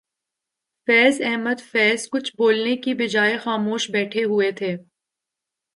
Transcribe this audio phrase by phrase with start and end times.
[0.87, 4.75] فیض احمد فیض کچھ بولنے کی بجائے خاموش بیٹھے ہوئے تھے